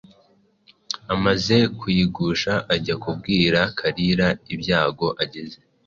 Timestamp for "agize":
5.23-5.57